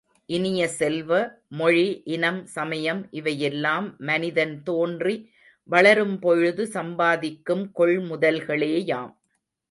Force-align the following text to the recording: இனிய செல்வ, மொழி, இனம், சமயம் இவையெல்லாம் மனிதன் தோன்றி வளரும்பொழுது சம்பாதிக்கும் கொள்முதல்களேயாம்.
இனிய 0.29 0.67
செல்வ, 0.67 1.11
மொழி, 1.47 2.01
இனம், 2.05 2.45
சமயம் 2.45 3.07
இவையெல்லாம் 3.11 3.95
மனிதன் 3.99 4.63
தோன்றி 4.63 5.15
வளரும்பொழுது 5.69 6.63
சம்பாதிக்கும் 6.67 7.71
கொள்முதல்களேயாம். 7.75 9.11